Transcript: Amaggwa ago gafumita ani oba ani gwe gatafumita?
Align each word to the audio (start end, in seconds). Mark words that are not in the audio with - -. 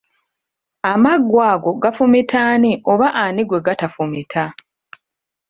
Amaggwa 0.91 1.43
ago 1.53 1.71
gafumita 1.83 2.37
ani 2.53 2.71
oba 2.91 3.07
ani 3.23 3.41
gwe 3.49 3.59
gatafumita? 3.65 4.43